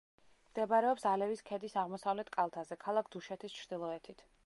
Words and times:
მდებარეობს 0.45 1.05
ალევის 1.09 1.45
ქედის 1.51 1.77
აღმოსავლეთ 1.83 2.35
კალთაზე, 2.39 2.81
ქალაქ 2.89 3.15
დუშეთის 3.17 3.61
ჩრდილოეთით. 3.63 4.31